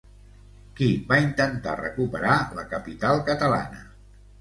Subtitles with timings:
[0.79, 3.89] Qui va intentar recuperar la capital catalana?